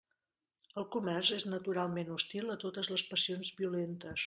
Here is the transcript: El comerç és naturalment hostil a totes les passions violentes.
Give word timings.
El 0.81 0.87
comerç 0.95 1.29
és 1.35 1.45
naturalment 1.51 2.11
hostil 2.17 2.51
a 2.55 2.57
totes 2.65 2.91
les 2.95 3.07
passions 3.13 3.55
violentes. 3.63 4.19